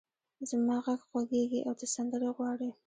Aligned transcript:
زما 0.49 0.75
غږ 0.85 0.99
خوږېږې 1.09 1.59
او 1.67 1.73
ته 1.79 1.85
سندرې 1.93 2.29
غواړې! 2.37 2.69